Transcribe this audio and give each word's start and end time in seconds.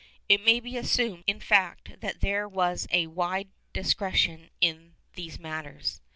^ 0.01 0.03
It 0.27 0.43
may 0.43 0.59
be 0.59 0.77
assumed, 0.77 1.23
in 1.27 1.39
fact, 1.39 1.99
that 2.01 2.21
there 2.21 2.47
was 2.49 2.87
a 2.89 3.05
wide 3.05 3.49
discretion 3.71 4.49
in 4.59 4.95
these 5.13 5.37
matters. 5.37 6.01